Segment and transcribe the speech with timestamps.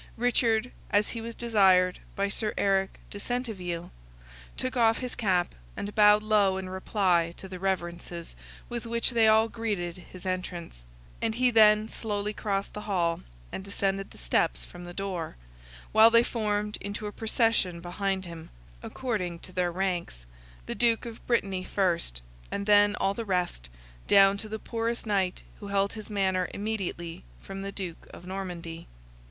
[0.17, 3.91] Richard, as he was desired by Sir Eric de Centeville,
[4.57, 8.35] took off his cap, and bowed low in reply to the reverences
[8.67, 10.85] with which they all greeted his entrance,
[11.21, 15.35] and he then slowly crossed the hall, and descended the steps from the door,
[15.91, 18.49] while they formed into a procession behind him,
[18.81, 20.25] according to their ranks
[20.65, 23.69] the Duke of Brittany first, and then all the rest,
[24.07, 28.87] down to the poorest knight who held his manor immediately from the Duke of Normandy.